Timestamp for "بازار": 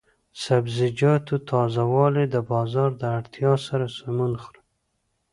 2.51-2.89